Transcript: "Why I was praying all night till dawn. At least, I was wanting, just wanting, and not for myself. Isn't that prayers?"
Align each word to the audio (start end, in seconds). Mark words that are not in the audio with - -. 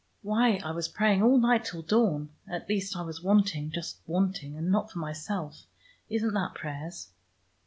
"Why 0.23 0.59
I 0.65 0.71
was 0.71 0.87
praying 0.87 1.21
all 1.21 1.37
night 1.37 1.63
till 1.63 1.83
dawn. 1.83 2.29
At 2.49 2.67
least, 2.67 2.97
I 2.97 3.03
was 3.03 3.21
wanting, 3.21 3.69
just 3.69 3.97
wanting, 4.07 4.57
and 4.57 4.71
not 4.71 4.91
for 4.91 4.97
myself. 4.97 5.61
Isn't 6.09 6.33
that 6.33 6.55
prayers?" 6.55 7.09